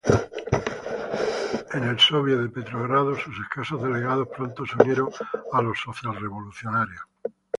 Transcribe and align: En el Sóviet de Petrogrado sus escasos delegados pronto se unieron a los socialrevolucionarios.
En 1.73 1.83
el 1.83 1.99
Sóviet 1.99 2.39
de 2.39 2.49
Petrogrado 2.49 3.15
sus 3.19 3.39
escasos 3.41 3.83
delegados 3.83 4.29
pronto 4.35 4.65
se 4.65 4.73
unieron 4.81 5.11
a 5.53 5.61
los 5.61 5.77
socialrevolucionarios. 5.79 7.01